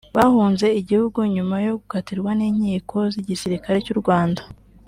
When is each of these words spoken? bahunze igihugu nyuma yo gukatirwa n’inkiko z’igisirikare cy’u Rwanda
bahunze 0.17 0.67
igihugu 0.81 1.19
nyuma 1.35 1.55
yo 1.65 1.73
gukatirwa 1.79 2.31
n’inkiko 2.39 2.97
z’igisirikare 3.13 3.77
cy’u 3.85 3.97
Rwanda 4.01 4.41